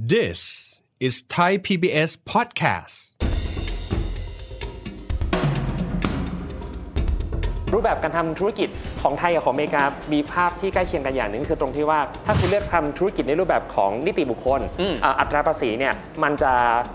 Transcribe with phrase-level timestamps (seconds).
[0.00, 3.18] This is Thai PBS podcast.
[7.74, 8.68] รูปแบบการทำธุรกิจ
[9.02, 9.82] ของไทยกับของอเมริกา
[10.12, 14.60] มีภาพที่ใกล้เคียงกันอย่างหนึ่งคือตรงที่ว่า ถ้าคุณเลือกทำธุรกิจในรูปแบบของนิติบุคคล
[15.04, 16.52] อ่าอัตราภาษีเนี่ยมันจะ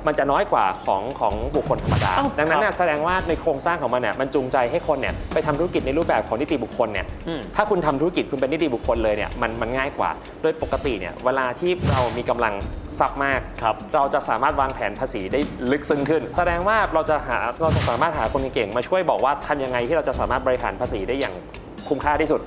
[0.08, 10.10] มันจะน้อยกว่าของของบุคคลธรรมดาอ้าวดังนั้นคเนี่รับยแสดงว่าในโครงสร้างของมันเนี่ยมันจูงใจให้คนเนี่ยไปทำธุรกิจในรูปแบบของนิติบุคคลเนี่ยอืมถ้าคุณทำธุรกิจคุณเป็นนิติบุคคลเลยเนี่ยมันมันง่ายกว่า
[10.42, 12.54] โดยปกติเนี่ยเวลาที่เรามีกำลัง
[13.00, 15.40] ทรัพย์มากครับเราจะสามารถวางแผนภาษีได้
[15.72, 21.34] ลึกซึ้งขึ้น แสดงว่าเราจะหาเราจะสามารถหาคนเก่งๆมาช่วยบอกว่าทำยังไงที่เราจะสามารถบริหารภาษีได้อย่าง
[21.88, 22.42] คุ้มค่าที่สุด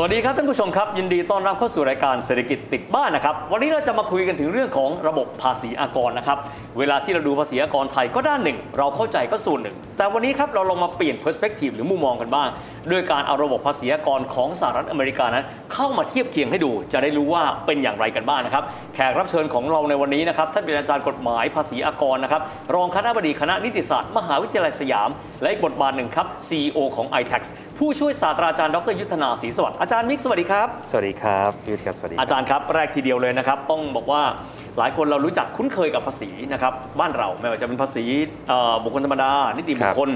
[0.00, 6.38] สวัสดีครับท่านผู้ชมครับ ยินดีต้อนรับเข้าสู่รายการเศรษฐกิจติดบ้านนะครับ วันนี้เราจะมาคุยกันถึงเรื่องของระบบภาษีอากรนะครับ
[6.78, 12.48] เวลาที่เราดูภาษีอากรไทยก็ด้านหนึ่ง เราเข้าใจก็ส่วนหนึ่ง แต่วันนี้ครับเราลองมาเปลี่ยน perspective หรือมุมมองกันบ้าง
[12.90, 22.42] ด้วยการเอาระบบภาษีอากรของสหรัฐอเมริกานั้น เข้ามาเทียบเคียงให้ดู จะได้รู้ว่าเป็นอย่างไรกันบ้างนะครับแขกรับเชิญของเราในวันนี้นะครับท่านเป็นอาจารย์กฎหมายภาษีอากรนะครับ
[22.74, 25.08] รองคณะบดีคณะนิติศาสตร์มหาวิทยาลัยสยาม
[25.42, 27.42] และอีกบทบาทหนึ่งครับ CEO ของ iTax
[27.78, 34.22] ผู้ช่วยศาสตราจารย์ดรยุทธนาศรีสวัสดิ์อาจารย์มิกสวัสดีครับ สวัสดีครับพี่วิทย์ครับสวัสดี อาจารย์ครับ แรกทีเดียวเลยนะครับ ต้องบอกว่า
[34.78, 38.04] หลายคนเรารู้จักคุ้นเคยกับภาษีนะครับบ้านเราไม่ว่าจะเป็นภาษี
[38.48, 40.10] เอ่อบุคคลธรรมดา นิติบุคคล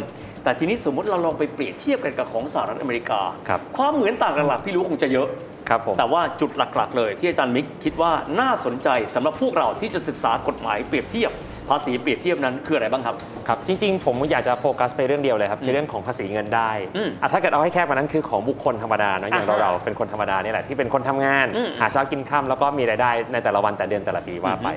[0.45, 5.29] แต่ทีนี้สมมติเราลองไปเปรียบเทียบกันกับของสหรัฐอเมริกาครับความเหมือนต่างกันหลักพี่รู้คงจะเยอะ
[5.69, 11.31] ครับผมแต่ว่าจุดหลักๆ เลยที่อาจารย์มิกคิดว่าน่าสนใจสำหรับพวกเราที่จะศึกษากฎหมายเปรียบเทียบ
[11.71, 13.15] ภาษีเปรียบเทียบนั้นคืออะไรบ้างครับ
[13.49, 24.69] ครับ จริงๆ ผมอยากจะโฟกัสไปเรื่องเดียวเลยครับคือเรื่องของภาษีเงินได้อืมอะถ้าเกิดเอาให้แคบกว่านั้นคือของบุคคลธรรมดาเนอะอย่างอ่าฮะเราเราเป็นคนธรรมดาเนี่ยแหละที่เป็นคนทำงานอืมหาเช้ากินค่ำแล้วก็มีรายได้ในแต่ละวันแต่เดือนแต่ละปีว่าไป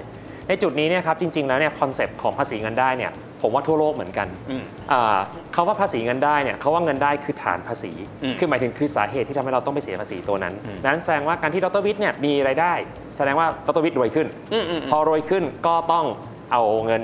[0.48, 5.18] ในจุดนี้เนี่ยครับจริง ๆแล้วเนี่ยคอนเซปต์ของภาษีเงินได้เนี่ย ผมว่าทั่วโลกเหมือนกันอืมอ่า
[5.54, 7.92] เขาว่าภาษีเงินได้เนี่ยเขาว่าเงินได้คือฐานภาษี
[8.24, 12.74] อืมคือหมายถึงคือสาเหตุที่ทำให้เราต้องไปเสียภาษีตัวนั้นอืมดังนั้นแสดงว่าการที่ดรวิทย์เนี่ยมีรายได้
[13.18, 16.06] แสดงว่าดรวิทย์รวยขึ้นอืมอืมพอรวยขึ้นก็ต้อง
[16.52, 17.04] เอาเงิน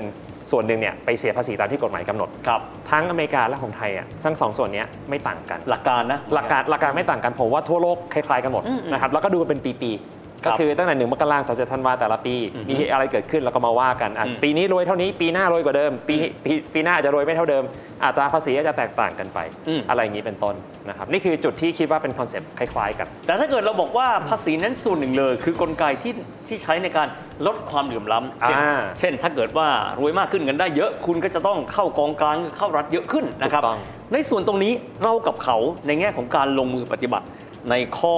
[0.50, 2.60] ส่วนหนึ่งเนี่ยไปเสียภาษีตามที่กฎหมายกำหนดครับ
[2.90, 17.64] ทั้งอเมริกาและของไทยอะทั้งสองส่วนเนี้ยไม่ต่างกัน หลักการนะหลักการหลักการไม่ต่างกันผมว่าทั่วโลกคล้ายๆกันหมดอืมอืมนะครับแล้วก็ดูกันเป็นปีครับๆ ก็คือตั้งแต่หนึ่งมกราคมสามสิบธันวาแต่ละปีอือฮึมีอะไรเกิดขึ้นแล้วก็มาว่ากันอะอืมปีนี้รวยเท่านี้ปีหน้ารวยกว่าเดิม ปีปีปีหน้าอาจจะรวยไม่เท่าเดิม
[18.04, 19.38] อัตราภาษีก็จะแตกต่างกันไป
[19.68, 20.54] อืมอะไรอย่างนี้เป็นต้น
[20.88, 26.12] นะครับนี่คือจุดที่คิดว่าเป็น concept คล้ายๆกัน แต่ถ้าเกิดเราบอกว่าภาษีนั้นส่วนหนึ่งเลย คือกลไกที่
[26.48, 27.08] ที่ใช้ในการ
[27.46, 29.68] ลดความเหลื่อมล้ำเช่นอ่าเช่นถ้าเกิดว่า
[30.00, 33.80] รวยมากขึ้นกันได้เยอะคุณก็จะต้องเข้ากองกลางเข้ารัฐเยอะขึ้นนะครับถูกต้อง
[34.12, 37.26] ในส่วนตรงนี้เรากับเขาในแง่ของการลงมือปฏิบัติ
[37.70, 38.16] ในข้อ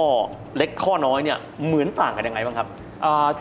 [0.57, 2.67] เล็กข้อน้อยเนี่ยเหมือนต่างกันยังไงบ้างครับ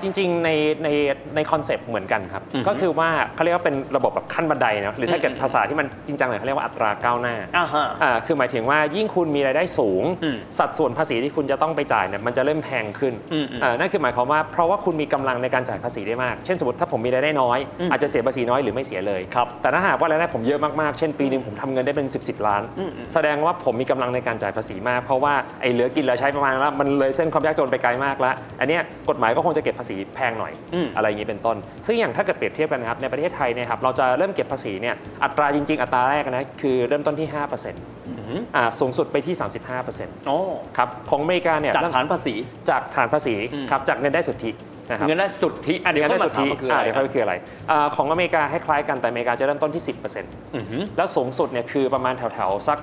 [0.01, 0.51] จริงๆใน
[0.85, 0.89] ใน
[1.37, 31.57] ในคอนเซปต์เหมือนกันครับอือฮึก็คือว่าเขาเรียกว่าเป็นระบบแบบขั้นบันไดเนอะหรือถ้าเกิดอืมภาษาที่มันจริงจังหน่อยเขาเรียกว่าอัตราก้าวหน้าอ่าฮะอ่าคือหมายถึงว่ายิ่งคุณมีรายได้สูงอืมสัดส่วนภาษีที่คุณจะต้องไปจ่ายเนี่ยมันจะเริ่มแพงขึ้นอืมอืมอ่านั่นคือหมายความว่าเพราะว่าคุณมีกำลังในการจ่ายภาษีได้มากเช่นสมมติถ้าผมมีรายได้น้อยอืมอาจจะเสียภาษีน้อยหรือไม่เสียเลยครับแต่ถ้าหากว่ารายได้ผมเยอะมากๆเช่นปีหนึ่งผมทำเงินได้เป็น 10บสล้านอืมอืมแสดงว่าผมมีกำลังในการจ่ายภาษีมาก เพราะว่าไอ้เหลือกินเหลือใช้ประมาณแล้วมันเลยเส้นความยากจนไปไกลมากแล้วอันเนี้ยกฎหมายก็คงจะเก็บภาษีแพงหน่อยอืมอะไรอย่างนี้เป็นต้น
[31.87, 34.95] ซึ่งอย่างถ้าเกิดเปรียบเทียบกันนะครับในประเทศไทยเนี่ยครับเราจะเริ่มเก็บภาษีเนี่ย
[35.25, 39.35] อัตราจริง ๆ อัตราแรกนะคือเริ่มต้นที่ 5%อ่าสูงสุดไปที่
[39.83, 40.39] 35%อ๋อ
[40.77, 42.35] ครับของอเมริกาเนี่ยจากเริ่มฐานภาษี
[42.71, 44.51] จากฐานภาษีอืมครับจากเงินได้สุทธิ
[44.91, 47.35] นะครับเงินได้สุทธิอะเดี๋ยวเงินค่อได้ยสุมาทถามธิว่าคืออะไรเดี๋ยวค่อยคืออะไร
[47.71, 52.79] อ่าของอเมริกาคล้ายๆกันแต่อเมริกาจะเริ่มต้นที่ 10%อือหือแล้วสูงสุดเนี่ยคือประมาณแถวๆสัก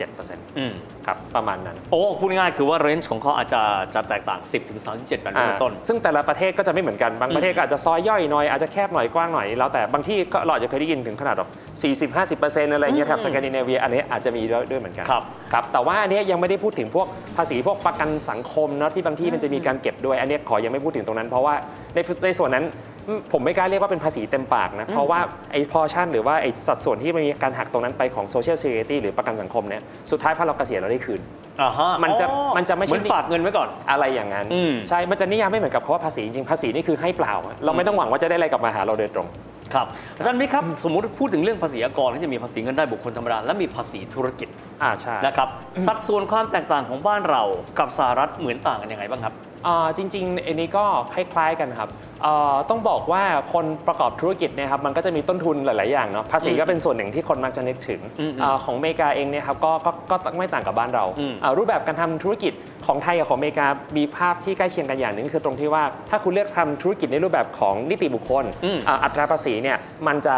[0.00, 0.72] 37%อืม
[1.06, 3.62] ครับประมาณนั้น โอ้พูดง่ายๆคือว่าเรนจ์ของเขาอาจจะ
[3.94, 11.48] จะแตกต่าง 10ถึง37แบบนี้เป็นต้นอ่าซึ่งแต่ละประเทศก็จะไม่เหมือนกันบางประเทศก็อาจจะซอยย่อยหน่อยอาจจะแคบหน่อยกว้างหน่อยแล้วแต่บางที่ก็เราอาจจะเคยได้ยินถึงขนาดแบบ
[11.84, 15.22] 40-50%อะไรเงี้ยแถบสแกนดิเนเวียอันนี้อาจจะมีด้วยด้วยเหมือนกันครับ
[15.52, 17.06] ครับแต่ว่าอันเนี้ยยังไม่ได้พูดถึงพวก
[17.36, 21.54] ภาษีพวกประกันสังคมเนาะที่บางที่มันจะมีการเก็บด้วย อันเนี้ยขอยังไม่พูดถึงตรงนั้น เพราะว่า
[21.94, 22.95] ในในส่วนนั้นอืม
[23.32, 25.20] ผมไม่กล้าเรียกว่าเป็นภาษีเต็มปากนะ เพราะว่า
[25.52, 31.20] ไอ้พอชั่นหรือว่าไอ้สัดส่วนที่มันมีการหักตรงนั้นไปของ Social Security หรือประกันสังคมเนี่ยสุดท้ายพอเราเกษียณเราได้คืน
[31.60, 39.26] อ่าฮะมันจะอ๋อมันจะไม่ใช่เหมือนฝากเงินไว้ก่อนอะไรอย่างนั้นอืมใช่ มันจะนิยามไม่เหมือนกับคำว่าภาษีจริงๆภาษีนี่คือให้เปล่า เราไม่ต้องหวังว่าจะได้อะไรกลับมาหาเราโดยตรง
[39.74, 39.86] ครับ
[40.16, 44.48] อาจารย์มิกครับ สมมุติพูดถึงเรื่องภาษีอากรที่จะมีภาษีเงินได้บุคคลธรรมดาและมีภาษีธุรกิจ
[44.82, 45.48] อ่าใช่นะครับ
[45.86, 47.42] สัดส่วนความแตกต่างของบ้านเรา
[47.78, 49.55] กับสหรัฐเหมือนต่างกันยังไงบ้างครับอ่า
[49.96, 51.90] จริงๆอันนี้ก็คล้ายๆกันครับ
[52.22, 53.22] เอ่อต้องบอกว่า
[53.52, 62.52] คนประกอบธุรกิจเนี่ยครับมันก็จะมีต้นทุนหลาย ๆ อย่างเนาะภาษีก็เป็นส่วนหนึ่งที่คนมักจะนึกถึงอืมอาของอเมริกาเองเนี่ยครับก็ก็ก็ไม่ต่างกับบ้านเราอืมอ่ารูปแบบการทำธุรกิจ
[62.86, 63.66] ของไทยกับของอเมริกา
[63.96, 69.76] มีภาพที่ใกล้เคียงกันอย่างหนึ่งคือตรงที่ว่าถ้าคุณเลือกทำธุรกิจในรูปแบบของนิติบุคคลอืมอ่าอัตราภาษีเนี่ย
[70.06, 70.36] มันจะ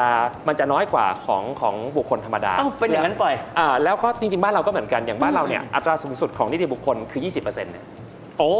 [0.48, 3.26] มันจะน้อยกว่าของของบุคคลธรรมดาเอ้าเป็นอย่างนั้นไป
[3.58, 7.84] อ่าแล้วก็จริง ๆ บ้านเราก็เหมือนกันอย่างบ้านเราเนี่ยอัตราสูงสุดของนิติบุคคลคือ 20%เนี่ย
[8.38, 8.50] โอ้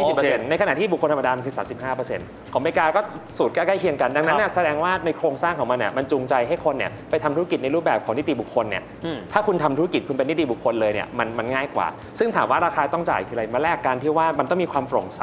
[0.00, 1.54] 20%ในขณะที่บุคคลธรรมดามันคือ
[1.98, 3.00] 35%ของอเมริกาก็
[3.36, 11.86] สูตรใกล้ๆเคียงกัน ดังนั้นเนี่ยแสดงว่าในโครงสร้างของมันเนี่ยมันจูงใจให้คนเนี่ยไปทำธุรกิจในรูปแบบของนิติบุคคลเนี่ยอืมถ้าคุณทำธุรกิจคุณเป็นนิติบุคคลเลยเนี่ยมันมันง่ายกว่า
[12.18, 15.22] ซึ่งถามว่าราคาต้องจ่ายคืออะไรมาแลกการที่ว่ามันต้องมีความโปร่งใส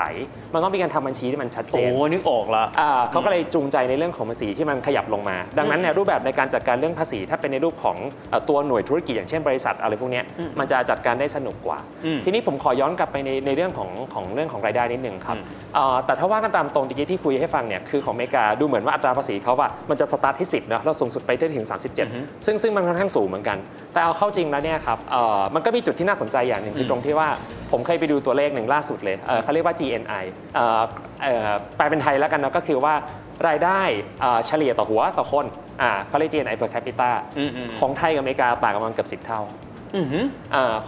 [0.53, 7.97] มันต้องมีการทำบัญชีที่มันชัดเจโอ้นนึกออกละอ่าเขาก็เลยจูงใจในเรื่องของภาษีที่มันขยับลงมา ดังนั้นเนี่ยรูปแบบในการจัดการเรื่องภาษี ถ้าเป็นในรูปของ
[8.29, 10.25] เอ่อตัวหน่วยธุรกิจอย่างเช่นบริษัทอะไรพวกเนี้ย
[10.59, 15.43] มันจะจัดการได้สนุกกว่าอืมทีนี้ผมขอย้อนกลับไปในในเรื่องของของเรื่องของรายได้นิดนึงครับอืม
[15.75, 21.67] เอ่อแต่ถ้าว่ากันตามตรงตะกี้ที่คุยให้ฟังเนี่ยคือของอเมริกาดูเหมือนว่าอัตราภาษีเขาว่ามันจะสตาร์ทที่ 10นะแล้วสูงสุดไปได้ถึง
[22.05, 23.57] 37 ซึ่งซึ่งมันค่อนข้างสูงเหมือนกัน
[23.93, 27.29] แต่เอาเข้าจริงแล้วเนี่ยครับเอ่อมันก็มีจุดที่น่าสนใจอย่างหนึ่งคือตรงที่ว่า
[27.71, 30.23] ผมเคยไปดูตัวเลขหนึ่งล่าสุดเลยเอ่อเขาเรียกว่า GNI
[30.55, 30.81] เอ่อ
[31.23, 32.95] เอ่อแปลเป็นไทยแล้วกันเนาะก็คือว่า
[33.47, 33.81] รายได้
[34.21, 35.45] เอ่อเฉลี่ยต่อหัวต่อคน
[35.81, 39.70] อ่าเขาเรียก GNI per capita อืมอืมของไทยกับอเมริกาต่างกันประมาณเกือบ10 เท่าอือหืออา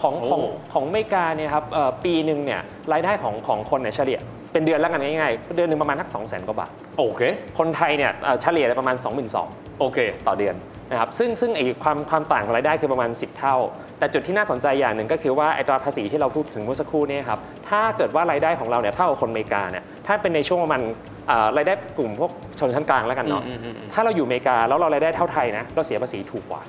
[0.02, 2.62] ของของโอ้ของอเมริกาเนี่ยครับเอ่อปีหนึ่งเนี่ย
[2.94, 4.20] รายได้ของของคนเนี่ยเฉลี่ย
[4.52, 7.22] เป็นเดือนแล้วกันง่ายๆ เดือนหนึ่งประมาณทัก2 0 0 0 0 0กว่าบาท โอเค
[7.60, 8.96] คนไทยเนี่ยเอ่อเฉลี่ยประมาณ
[9.38, 9.98] 22,000โอเค
[10.28, 10.56] ต่อเดือน
[10.92, 13.56] นะครับ ซึ่งซึ่งไอ้ความความต่างของรายได้คือประมาณ 10 เท่า
[14.00, 17.40] แต่จุดที่น่าสนใจอย่างหนึ่งก็คือว่าไอ้ตราภาษีที่เราพูดถึงเมื่อสักครู่เนี่ยครับ
[17.70, 20.82] ถ้าเกิดว่ารายได้ของเราเนี่ยเท่ากับคนอเมริกาเนี่ย ถ้าเป็นในช่วงประมาณ
[21.30, 26.62] อ่ารายได้กลุ่มพวกชนชั้นกลางแล้วกันเนาะอืมอืมอืมถ้าเราอยู่อเมริกาแล้วเรารายได้เท่าไทยนะ เราเสียภาษีถูกกว่า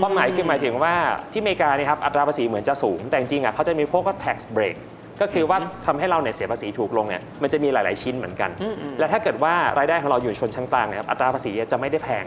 [0.00, 0.94] ความหมายคือหมายถึงว่า
[1.32, 4.76] ที่อเมริกาเนี่ยครับอัตราภาษีเหมือนจะสูง แต่จริงๆอะเขาจะมีพวกก็ tax break
[5.20, 8.50] ก็คือว่าทำให้เราเนี่ยเสียภาษีถูกลงเนี่ยมันจะมีหลาย ๆชิ้นเหมือนกัน
[8.98, 12.24] และถ้าเกิดว่ารายได้ของเราอยู่ชนชั้นกลางเนะครับอัตราภาษีจะไม่ได้แพง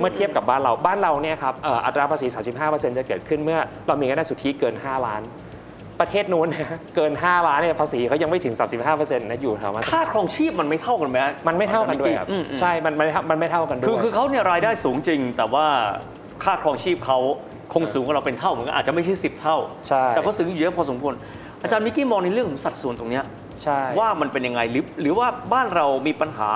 [0.00, 2.26] เมื่อเทียบกับบ้านเราบ้านเราเนี่ยครับเอ่ออัตราภาษี
[2.62, 5.22] 35%จะเกิดขึ้นเมื่อเรามีรายได้สุทธิเกิน 5 ล้าน
[6.00, 6.66] ประเทศนู้นเนย
[6.96, 8.54] เกิน 5 ล้านเนี่ยภาษีเขายังไม่ถึง
[8.84, 15.66] 35%นะอยู่แถวมาค่าครองชีพมันไม่เท่ากันไหมฮะมันไม่เท่ากันด้วยครับอืมอืมใช่มันมันมันไม่เท่ากันด้วยคือคือเขาเนี่ยรายได้สูงจริงแต่ว่า
[16.44, 17.18] ค่าครองชีพเขา
[17.74, 19.56] คงสูงกว่าเราเป็นเท่าเหมือนกันอาจจะไม่ใช่สิบเท่า
[19.88, 21.14] ใช่ แต่เขาสูงอยู่เยอะพอสมควร
[21.62, 23.24] อาจารย์มิกกี้มองในเรื่องของสัดส่วนตรงเนี้ย
[23.62, 26.50] ใช่ ว่ามันเป็นยังไงหรือหรือว่าบ้านเรามีปัญหา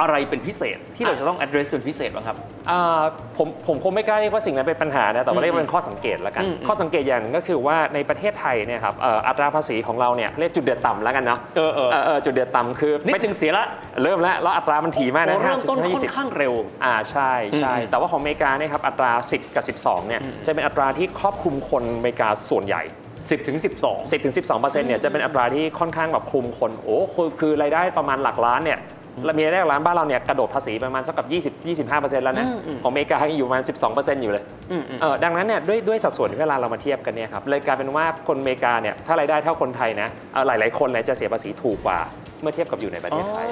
[0.00, 2.36] อะไรเป็นพิเศษที่เราจะต้อง address เป็นพิเศษบ้างครับ
[2.70, 3.02] อ่า
[3.36, 13.66] ผมผมคงไม่กล้าเรียกว่าสิ่งนั้นเป็นปัญหานะแต่ว่าเรียกว่าเป็นข้อสังเกตแล้วกัน อืมข้อสังเกตอย่างหนึ่งก็คือว่าในประเทศไทยเนี่ยครับเอ่ออัตราภาษีของเราเนี่ยเรียกจุดเดือดต่ำแล้วกันเนาะเออเออ เออเออจุดเดือดต่ำคือนิดไม่นึงเสียละ
[14.02, 16.54] เริ่มแล้วแล้วอัตรามันถี่มากนะโอ้เริ่มต้น50ค่อนข้างเร็ว
[16.84, 22.84] อ่าใช่ใช่อืมแต่ว่าของอเมริกาเนี่ยครับอัตรา 10 กับ 12เนี่ยจะเป็นอัตราที่ครอบคลุมคนอเมริกาส่วนใหญ่
[23.20, 31.26] 10ถึง12 10ถึง12เปอร์เซ็นต์เนี่ยจะเป็นอัตราที่ค่อนข้างแบบคลุมคนโอ้คือคือรายได้ประมาณหลักล้านเนี่ยเรามีรายได้หลักล้านบ้านเราเนี่ยกระโดดภาษีประมาณสักกับ
[31.64, 41.98] 20 25เปอร์เซ็นต์แล้วนะอืมอืมของอเมริกายังอยู่ประมาณ 12เปอร์เซ็นต์อยู่เลยอืมอืมเออดังนั้นเนี่ยด้วยด้วยสัดส่วนที่เวลาเรามาเทียบกันเนี่ยครับเลยกลายเป็นว่าคนอเมริกาเนี่ยถ้ารายได้เท่าคนไทยนะเอ่อหลาย ๆ คนเลยจะเสียภาษีถูกกว่า
[42.42, 43.48] เมื่อเทียบกับอยู่ในประเทศไทย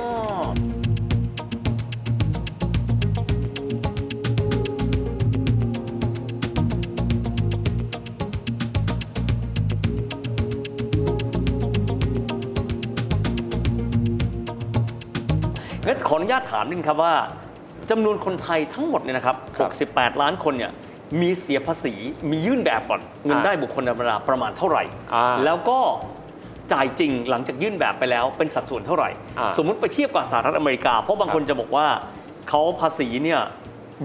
[15.88, 17.14] งั้นขออนุญาตถามนิดนึงครับว่า
[17.90, 20.72] จำนวนคนไทยทั้งหมดเนี่ยนะครับครับ68 ล้านคนเนี่ย
[21.20, 21.94] มีเสียภาษี
[22.30, 24.82] มียื่นแบบก่อนเงินอ่าได้บุคคลธรรมดาประมาณเท่าไหร่
[25.14, 25.78] อ่าแล้วก็
[26.72, 31.86] จ่ายจริงหลังจากยื่นแบบไปแล้วเป็นสัดส่วนเท่าไหร่อ่าสมมุติไปเทียบกับสหรัฐอเมริกา เพราะบางคนจะบอกว่า
[32.48, 33.40] เขาภาษีเนี่ย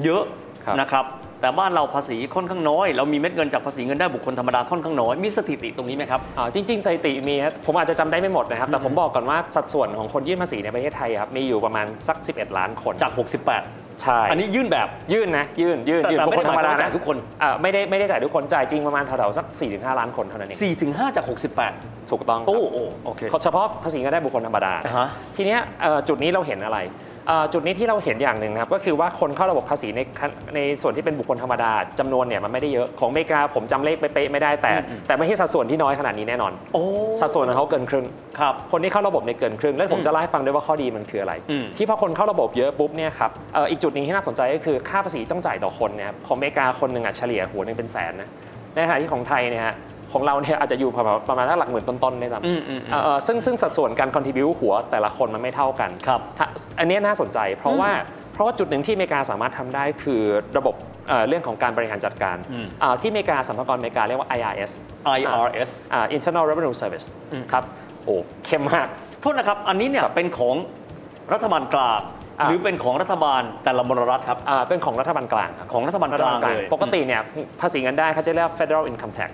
[0.04, 0.24] เยอะ
[0.66, 1.06] ครับนะครับ
[1.44, 13.12] แต่บ้านเราภาษีค่อนข้างน้อย เรามีเม็ดเงินจากภาษีเงินได้บุคคลธรรมดาค่อนข้างน้อยมีสถิติตรงนี้ไหมครับอ่าจริงๆสถิติมีครับผมอาจจะจำได้ไม่หมดนะครับ แต่ผมบอกก่อนว่าสัดส่วนของคนยื่นภาษีในประเทศไทยครับมีอยู่ประมาณสัก 11 ล้านคนจาก
[13.56, 20.58] 68 ใช่อันนี้ยื่นแบบ ยื่นนะยื่นยื่นแต่ยื่นแต่บุคคลธรรมดาไม่ได้หมายความว่านะจ่ายทุกคน อ่าไม่ได้ไม่ได้จ่ายทุกคนจ่ายจริงประมาณแถวๆสัก4-5ล้านคนเท่านั้นเอง
[20.98, 21.26] 4-5 จาก
[21.70, 27.13] 68 ถูกต้องครับโอ้โอ้โอเค เฉพาะภาษีเงินได้บุคคลธรรมดา อ่าฮะ ทีเนี้ยเอ่อจุดนี้เราเห็นอะไรเอ่อ
[27.54, 34.72] จุดนี้ที่เราเห็นอย่างหนึ่งนะครับก็คือว่าคนเข้าระบบภาษีในขั้นในส่วนที่เป็นบุคคลธรรมดาจำนวนเนี่ยมันไม่ได้เยอะของอเมริกาผมจำเลขเป๊ะๆไม่ได้แต่
[35.08, 36.84] แต่ไม่ใช่สัดส่วนที่น้อยขนาดนี้แน่นอนโอ้
[37.20, 38.06] สัดส่วนของเขาเกินครึ่ง
[38.40, 48.30] ครับคนที่เข้าระบบในยเกินครึ่งแล้วผมจะเล่าให้ฟังด้วยว่าข้อดีมันคืออะไรอืมที่พอคนเข้าระบบเยอะปุ๊บเนี่ยครับเอ่ออีกจุดหนึงที่น่าสนใจก็คือค่าภาษีต้องจ่ายต่อคนเนี่ยครับของอเมริกาคนหนึ่งอะเฉลี่ยหัวหนึ่งเป็นแสนนะ
[48.76, 49.76] ในขณะที่ของไทยเนี่ยฮะ
[50.14, 56.46] ของเราเนี่ยอาจจะอยู่ประมาณประมาณสักหลักหมื่นต้นๆได้ซ้ำอืมอืมอืมเอ่อเอ่อซึ่งซึ่งสัดส่วนการ contribu หัวแต่ละคนมันไม่เท่ากันครับถ้า
[56.80, 57.92] อันเนี้ยน่าสนใจ เพราะว่า
[58.34, 60.22] เพราะว่าจุดหนึ่งที่อเมริกาสามารถทำได้คือ
[60.58, 60.76] ระบบ
[61.08, 64.72] เอ่อเรื่องของการบริหารจัดการอืมอ่าที่อเมริกาสัมภากรอเมริกาเรียกว่า IRS
[65.20, 67.08] IRS อ่า internal revenue service
[67.52, 67.64] ครับ
[68.06, 68.16] โอ้
[68.46, 68.88] เข้มมาก
[69.22, 70.56] โทษนะครับ อันนี้เนี่ยเป็นของ
[71.34, 72.10] รัฐบาลกลางอ่า
[72.50, 77.22] หรือเป็นของรัฐบาลแต่ละมลรัฐครับอ่าเป็นของรัฐบาลกลางครับของรัฐบาลกลางเลยปกติเนี่ย
[77.62, 79.32] ภาษีเงินได้เขาจะเรียก federal income tax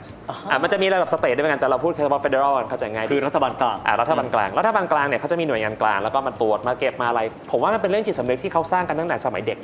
[0.52, 9.58] อ่ามันจะมีระดับสเตทด้วยเหมือนกันแต่เราพูดแค่ว่า federal เข้าใจง่ายดีคือรัฐบาลกลางอ่ารัฐบาลกลางรัฐบาลกลางเนี่ยเขาจะมีหน่วยงานกลางแล้วก็มาตรวจมาเก็บมาอะไร ผมว่ามันเป็นเรื่องจิตสำนึกที่เขาสร้างกันตั้งแต่สมัยเด็ก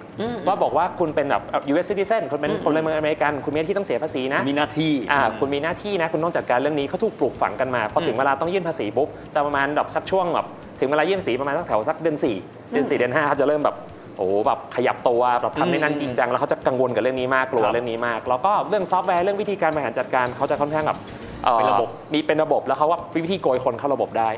[0.47, 10.47] ว่าบอกว่าคุณเป็นแบบ US citizen คุณเป็นพลเมืองอเมริกันคุณมีหน้าที่ต้องเสียภาษีนะมีหน้าที่อ่าคุณมีหน้าที่นะคุณต้องจัดการเรื่องนี้เขาถูกปลูกฝังกันมาพอถึงเวลาต้องยื่นภาษีปุ๊บจะประมาณแบบสักช่วงแบบ
[10.79, 12.35] ถึงเวลายื่นภาษีประมาณสักแถวสักเดือนสี่
[12.71, 13.75] เดือนสี่เดือนห้าเขาจะเริ่มแบบ
[14.17, 20.99] โอ้โหแบบขยับตัวแบบทำในนั้นจริงจังแล้วเขาจะกังวลกับเรื่องนี้มากกลัวครับเรื่องนี้มาก แล้วก็เรื่องซอฟต์แวร์เรื่องวิธีการบริหารจัดการเขาจะค่อนข้างแบบ
[21.47, 24.29] อ่อเป็นระบบมีเป็นระบบแล้วเขาว่าวิธีโกยคนเข้าระบบได้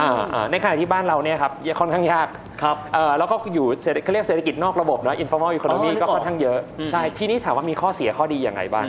[0.00, 2.28] อ่าอ่าในขณะที่บ้านเราเนี่ยครับค่อนข้างยาก
[2.62, 8.86] ครับเอ่อแล้วก็อยู่เศรษฐเขาเรียกเศรษฐกิจนอกระบบนะ informal อ๋ economy อนึกอก็อกค่อนข้างเยอะอืมใช่ทีนี้ถามว่ามีข้อเสียข้อดีอย่างไรบ้าง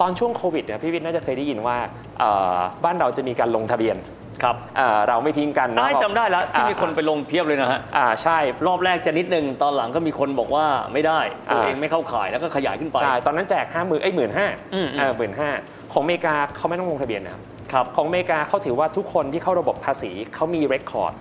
[0.00, 1.76] ตอนช่วงโควิดเนี่ยพี่วิทย์น่าจะเคยได้ยินว่า
[2.18, 3.96] เอ่อบ้านเราจะมีการลงทะเบียน
[4.42, 15.50] ครับเอ่อเราไม่ทิ้งกันนะได้จำได้แล้วที่อ่ามีคนไปลงเพียบเลยนะฮะอ่าใช่รอบแรกจะนิดนึงตอนหลังก็มีคนบอกว่าไม่ได้ตัวอ่าเองไม่เข้าข่ายแล้วก็ขยายขึ้นไปใช่ตอนนั้นแจกห้าหมื่นเอ้ยหมื่นห้าอืมอืมเออหมื่นห้า
[15.92, 21.14] ของอเมริกาเขาไม่ต้องลงทะเบียนนะครับครับของอเมริกาเขาถือว่าทุกคนที่เข้าระบบภาษีเขามีเรคคอร์ด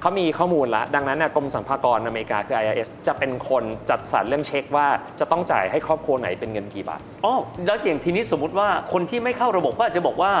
[0.00, 4.86] เขามีข้อมูลแล้วดังนั้นน่ะกรมสรรพากรอเมริกาคือ IRS จะเป็นคนจัดสรรเรื่องเช็คว่า
[5.20, 7.34] จะต้องจ่ายให้ครอบครัวไหนเป็นเงินกี่บาทอ๋อ
[7.66, 10.32] แล้วอย่างทีนี้สมมุติว่าคนที่ไม่เข้าระบบก็อาจจะบอกว่า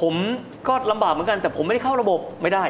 [0.00, 0.14] ผม
[0.68, 2.64] ก็ลำบากเหมือนกันแต่ผมไม่ได้เข้าระบบไม่ได้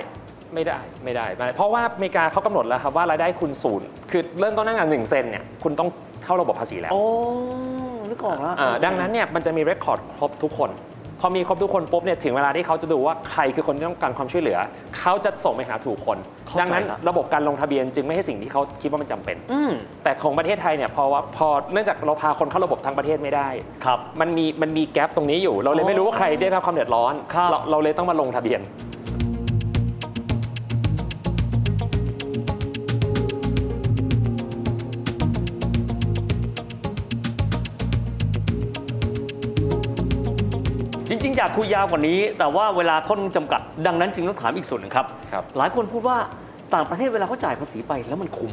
[0.54, 5.88] ไม่ได้ไม่ได้ไม่ได้ เพราะว่าอเมริกาเขากำหนดแล้วครับว่ารายได้คุณศูนย์คือเริ่มต้นตั้งแต่หนึ่งเซนเนี่ยคุณต้อง
[6.24, 7.02] เข้าระบบภาษีแล้วโอ้
[8.10, 10.70] นึกออกแล้ว อ่าดังนั้นเนี่ยมันจะมีเรคคอร์ดครบทุกคน
[11.20, 14.58] พอมีครบทุกคนปุ๊บเนี่ยถึงเวลาที่เขาจะดูว่าใครคือคนที่ต้องการความช่วยเหลือ
[14.98, 19.72] เขาจะส่งไปหาถูกคนเข้าใจดังนั้นละระบบการลงทะเบียนจึงไม่ใช่สิ่งที่เขาคิดว่ามันจำเป็นอืม
[20.04, 23.48] แต่ของประเทศไทยเนี่ยพอว่าพอเนื่องจากเราพาคนเข้าระบบทั้งประเทศไม่ได้
[23.84, 28.60] ครับมันมีมันมีแกลบตรงนี้อยู่ เราเลยไม่รู้ว่าใครได้รับความเดือดร้อนครับเราเราเลยต้องมาลงทะเบียน
[41.38, 46.16] อยากคุยยาวกว่านี้ แต่ว่าเวลาค่อนข้างจำกัด ดังนั้นจึงต้องถามอีกส่วนหนึ่งครับ ครับ หลายคนพูดว่า
[46.74, 48.52] ต่างประเทศเวลาเขาจ่ายภาษีไปแล้วมันคุ้ม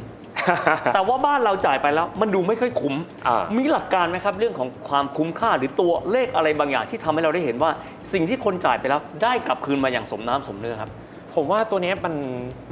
[0.93, 2.95] แต่ว่าบ้านเราจ่ายไปแล้วมันดูไม่ค่อยคุ้ม
[3.27, 7.71] อ่ามีหลักการไหมครับเรื่องของความคุ้มค่าหรือตัวเลขอะไรบางอย่างที่ทำให้เราได้เห็นว่า
[8.13, 10.91] สิ่งที่คนจ่ายไปแล้วได้กลับคืนมาอย่างสมน้ำสมเนื้อครับ
[11.35, 12.15] ผมว่าตัวเนี้ยมัน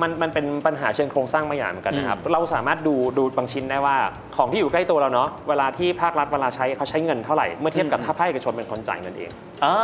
[0.02, 3.96] มันมันเป็นปัญหาเชิงโครงสร้างบางอย่างเหมือนกันนะครับ เราสามารถดูดูบางชิ้นได้ว่า
[4.38, 9.32] ของที่อยู่ใกล้ตัวเราเนาะเวลาที่ภาครัฐเวลาใช้เขาใช้เงินเท่าไหร่เมื่อเทียบกับอืมถ้าภาคเอกชนเป็นคนจ่ายเงินเอง
[9.64, 9.76] อ่า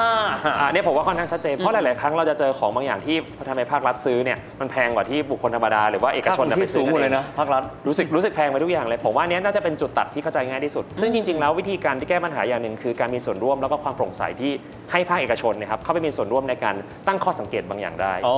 [0.59, 3.17] อ่าเนี่ยผมว่าค่อนข้างชัดเจนเพราะหลาย ๆ ครั้งเราจะเจอของบางอย่างที่
[3.47, 14.53] ทำไมภาครัฐซื้อเนี่ยมันแพงกว่าที่บุคคลธรรมดาหรือว่าเอกค่าชคนนน่ะที่ไปสูซื้งอหมดกันเลเอยงนะภาครัฐรู้สึกรู้สึกแพงไปทุกอย่างเลยผมว่าอันเนี้ยน่าจะเป็นจุดตัดที่เข้าใจง่ายที่สุด ซึ่งจริง ๆ แล้ววิธีการที่แก้ปัญหาอย่างหนึ่งคือการมีส่วนร่วมแล้วก็ความโปร่งใสที่
[14.91, 16.75] ให้ภาคเอกชนเนะครับเข้าไปมีส่วนร่วมในการ
[17.07, 18.35] ตั้งข้อสังเกตบางอย่างได้โอ้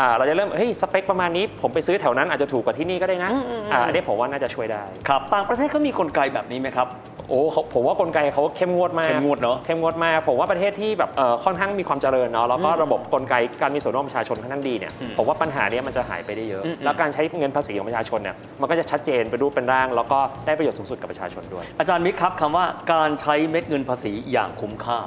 [0.00, 6.88] อ่าเราจะเริ่มเฮ้ยสเปคประมาณนี้ ผมไปซื้อแถวนั้นอาจจะถูกกว่าที่นี่ก็ได้นะอืมอืมอืมอ่าอันนี้ผมว่าน่าจะช่วยได้ครับต่างประเทศเขามีกลไกแบบนี้ไหมครับ
[7.28, 25.00] โอ้เขาผมว่ากลไกเขาเข้มงวดมากเข้มงวดเนอะเข้มงวดมากผมว่าประเทศที่แบบเอ่อค่อนข้างมีความเจริญเนาะแล้วก็อืมระบบกลไกการมีส่วนร่วมประชาชนค่อนข้างดีเนี่ยอืมผมว่าปัญหาเนี้ยมันจะหายไปได้เยอะอืมแล้วการใช้เงินภาษีของประชาชนเนี่ยมันก็จะชัดเจนเป็นรูปเป็นร่าง แล้วก็ได้ประโยชน์สูงสุดกับประชาชนด้วย อาจารย์มิกครับคำว่าการใช้เม็ดเงินภาษีอย่างคุ้มค่า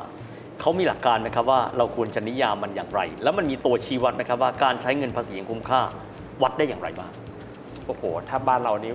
[0.62, 5.82] เขามีหลักการไหมครับว่าเราควรจะนิยามมันอย่างไร แล้วมันมีตัวชี้วัดไหมครับว่าการใช้เงินภาษีอย่างคุ้มค่า
[6.44, 7.12] วัดได้อย่างไรบ้าง
[7.88, 8.92] โอ้โหถ้าบ้านเรานี้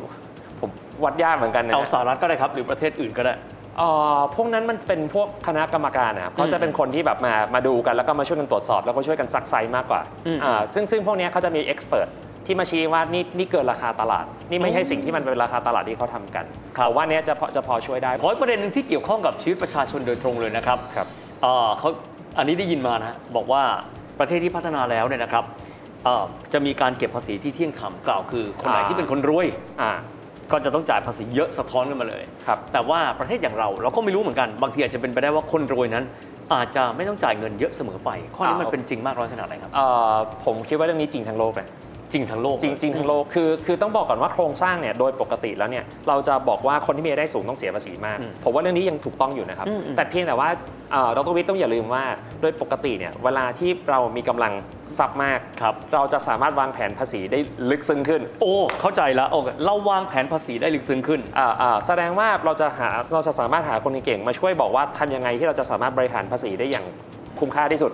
[0.60, 0.70] ผม
[1.04, 3.34] วัดยากเหมือนกันนะเอาสหรัฐก็ได้ครับ หรือประเทศอื่นก็ได้
[3.78, 3.88] เอ่
[4.18, 12.08] อพวกนั้นมันเป็นพวกคณะกรรมการนะครับเขาจะเป็นคนที่แบบมามาดูกันแล้วก็มาช่วยกันตรวจสอบ แล้วก็ช่วยกันซักไซมากกว่าอืมอ่าซึ่งซึ่งพวกเนี้ยเขาจะมีเอ็กซ์เพรส
[12.46, 16.44] ที่มาชี้ว่านี่นี่เกินราคาตลาด นี่ไม่ใช่สิ่งที่มันเป็นราคาตลาดที่เขาทำกัน
[16.76, 21.08] ครับผมว่าเนี้ยจะพอจะพอช่วยได้ขออีกประเด็นหนึ่งที่เกี่ยวข้องกับชีวิตประชาชนโดยตรงเลยนะครับครับ
[21.42, 21.88] เอ่อเขา
[22.38, 23.62] อันนี้ได้ยินมานะบอกว่า
[24.20, 25.44] ประเทศที่พัฒนาแล้วเนี่ยนะครับ
[26.04, 29.46] เอ่อจะมีการเก็บภาษีที่เที่ยงธรรมกล่าวคือ คนไหนอ่าที่เป็นคนรวย
[29.82, 29.92] อ่า
[30.52, 36.04] ก็จะต้องจ่ายภาษีเยอะสะท้อนกันมาเลยครับแต่ว่าประเทศอย่างเราเราก็ไม่รู้เหมือนกัน บางทีอาจจะเป็นไปได้ว่าคนรวยนั้น
[36.54, 40.14] อาจจะไม่ต้องจ่ายเงินเยอะเสมอไป ข้อนี้อ่ามัมันเป็นจริงมากน้อยขนาดไหนครับเอ่อ
[40.44, 41.66] ผมคิดว่าเรื่องนี้จริงทั้งโลกเลย
[42.12, 50.48] จริงทั้งโลกจริงจริงทั้งโลกคือคือต้องบอกก่อนว่าโครงสร้างเนี่ยโดยปกติแล้วเนี่ยเราจะบอกว่าคนที่มีรายได้สูงต้องเสียภาษีมากอืมผมว่าเรื่องนี้ยังถูกต้องอยู่นะครับอืมอืมแต่เพียงแต่ว่า
[50.92, 52.04] เอ่อดรวิทย์ต้องอย่าลืมว่า
[52.40, 54.52] โดยปกติเนี่ยเวลาที่เรามีกำลัง
[54.98, 57.38] ทรัพย์มากครับเราจะสามารถวางแผนภาษีได้
[57.70, 66.86] ลึกซึ้งขึ้น โอ้เข้าใจแล้วโอเคเราวางแผนภาษีได้ลึกซึ้งขึ้นอ่าอ่าแสดงว่าเราจะหาเราจะสามารถหาคนเก่งๆมาช่วยบอกว่าทำยังไงที่เราจะสามารถบริหารภาษีได้อย่าง
[67.40, 67.92] คุ้มค่าที่สุด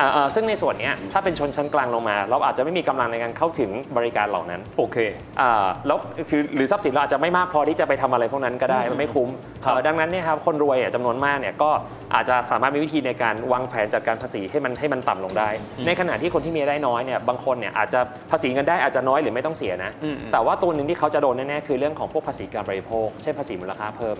[0.00, 4.96] อ่าอ่าซึ่งในส่วนเนี้ยถ้าเป็นชนชั้นกลางลงมา เราอาจจะไม่มีกำลังในการเข้าถึงบริการเหล่านั้น โอเค
[5.40, 9.28] อ่าแล้วคือหรือทรัพย์สินเราอาจจะไม่มากพอที่จะไปทำอะไรพวกนั้นก็ได้มันไม่คุ้ม
[9.64, 11.70] ครับเอ่อดังนั้นเนี่ยครับคนรวยอะจำนวนมากเนี่ยก็
[12.14, 15.48] อาจจะสามารถมีวิธีในการวางแผนจัดการภาษีให้มันให้มันต่ำลงได้
[15.86, 24.16] ในขณะที่คนที่มีรายได้น้อยเนี่ยบางคนเนี่ยอาจจะภาษีเงินได้อาจจะน้อยหรือไม่ต้องเสียนะอืมแต่ว่าตัวหนึ่งที่เขาจะโดนแน่ๆคือเรื่องของพวกภาษีการบริโภค เช่นภาษีมูลค่าเพิ่ม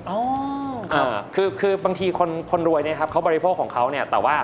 [0.79, 4.35] อ๋อครับอ่าคือคือบางทีคนคนรวยเนี่ยครับเขาบริโภคของเขาเนี่ยแต่ว่า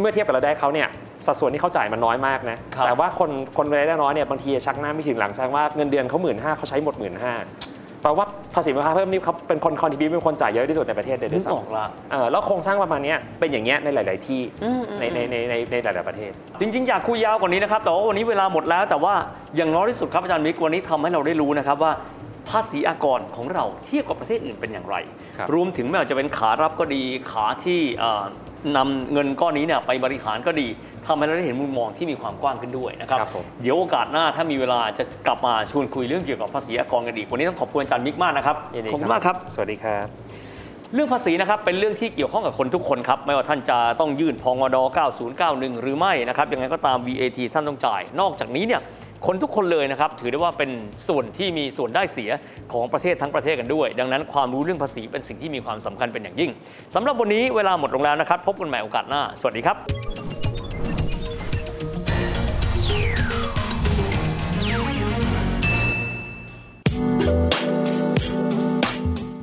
[0.00, 0.88] เมื่อเทียบกับรายได้เขาเนี่ย
[1.26, 7.34] สัดส่วนที่เขาจ่ายมันน้อยมากนะครับ แต่ว่าคนคนรายได้น้อยเนี่ยบางทีชักหน้าไม่ถึงหลังแสดงว่าเงินเดือนเขาหมื่นห้าเขาใช้หมดหมื่นห้า
[8.02, 14.40] แปลว่าภาษีมูลค่าเพิ่มนี่เขาเป็นคนคอนทิบิวเป็นคนจ่ายเยอะที่สุดในประเทศเลยนึด้วกยซ้ออกละำเออแล้วโครงสร้างประมาณเนี้ยเป็นอย่างเงี้ยในหลาย ๆ ที่
[14.98, 16.30] ในในในในในหลาย ๆ ประเทศ
[16.60, 19.14] จริงๆ อยากคุยยาวกว่านี้นะครับ แต่ว่าวันนี้เวลาหมดแล้ว แต่ว่า
[19.56, 21.92] อย่างน้อยที่สุดครับอาจารย์มิกวันนี้ทำให้เราได้รู้นะครับว่า
[22.50, 24.96] ภาษีอากรของเราเทียบกับประเทศอื่นเป็นอย่างไร
[25.38, 28.24] ครับรวมถึงไม่ว่าจะเป็นขารับก็ดีขาที่เอ่อ
[28.76, 30.68] นำเงินก้อนนี้เนี่ยไปบริหารก็ดี
[31.06, 40.29] ทำให้เราได้เห็นมุมมองที่มีความกว้างขึ้นด้วยนะครับครับผมเดี๋ยวโอกาสหน้าถ้ามีเวลาจะกลับมาชวนคุยเรื่องเกี่ยวกับภาษีอากรกันอีกวันนี้ต้องขอบคุณอาจารย์มิกมากนะครับยินดีขอบคุณมากครับ สวัสดีครับ
[40.94, 44.76] เรื่องภาษีนะครับเป็นเรื่องที่เกี่ยวข้องกับคนทุกคนครับไม่ว่าท่านจะต้องยื่นพงด
[45.28, 48.80] 9091 หรือไม่นะครับยังไงก็ตาม VAT ท่านต้องจ่าย นอกจากนี้เนี่ย
[49.26, 50.70] คนทุกคนเลยนะครับถือได้ว่าเป็น
[51.08, 52.30] ส่วนที่มีส่วนได้เสีย
[52.72, 56.50] ของประเทศทั้งประเทศกันด้วย ดังนั้นความรู้เรื่องภาษีเป็นสิ่งที่มีความสำคัญเป็นอย่างยิ่ง
[56.94, 60.29] สำหรับวันนี้เวลาหมดลงแล้วนะครับ พบกันใหม่โอกาสหน้า สวัสดีครับ